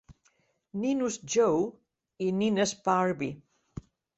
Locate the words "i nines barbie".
2.29-3.33